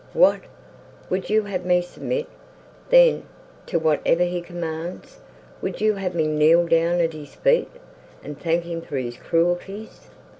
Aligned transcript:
"What! 0.13 0.39
would 1.11 1.29
you 1.29 1.43
have 1.43 1.63
me 1.63 1.79
submit, 1.83 2.25
then, 2.89 3.21
to 3.67 3.77
whatever 3.77 4.23
he 4.23 4.41
commands—would 4.41 5.79
you 5.79 5.93
have 5.93 6.15
me 6.15 6.25
kneel 6.25 6.65
down 6.67 6.99
at 6.99 7.13
his 7.13 7.35
feet, 7.35 7.69
and 8.23 8.39
thank 8.41 8.63
him 8.63 8.81
for 8.81 8.97
his 8.97 9.17
cruelties? 9.17 10.07